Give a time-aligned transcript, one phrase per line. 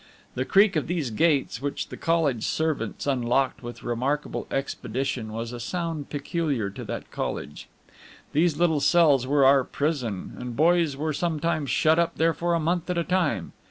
[0.33, 5.59] The creak of these gates, which the college servants unlocked with remarkable expedition, was a
[5.59, 7.69] sound peculiar to that college.
[8.33, 12.59] These little cells were our prison, and boys were sometimes shut up there for a
[12.59, 13.53] month at a time.